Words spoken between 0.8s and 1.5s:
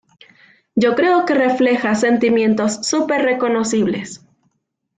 creo que